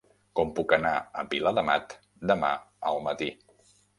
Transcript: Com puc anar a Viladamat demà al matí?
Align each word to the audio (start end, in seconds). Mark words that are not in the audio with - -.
Com 0.37 0.53
puc 0.59 0.71
anar 0.77 0.93
a 0.99 1.25
Viladamat 1.33 1.95
demà 2.31 2.51
al 2.93 2.99
matí? 3.11 3.31